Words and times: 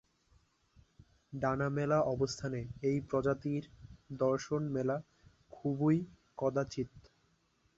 ডানা 1.33 1.67
মেলা 1.69 1.99
অবস্থানে 2.13 2.59
এই 2.83 2.97
প্রজাতির 3.09 3.63
দর্শন 4.19 4.61
মেলে 4.75 4.97
খুবই 5.51 5.97
কদাচিৎ। 6.37 6.91